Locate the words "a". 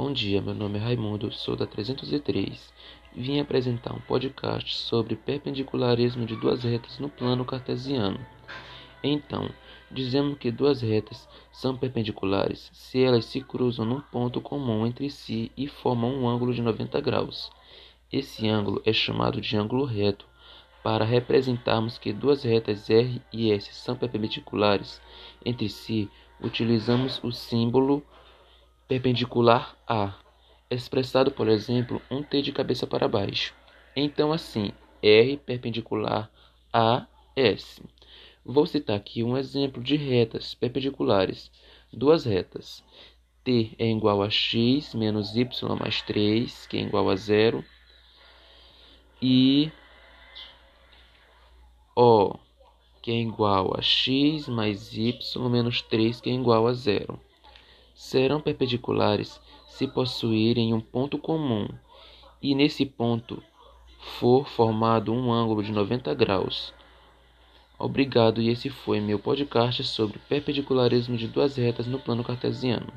29.86-30.14, 36.72-37.06, 44.22-44.30, 47.10-47.16, 53.76-53.82, 56.66-56.72